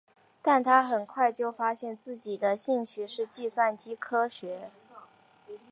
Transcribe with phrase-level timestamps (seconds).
[0.41, 4.71] 但他很快就发现自己的兴趣是计算机科学。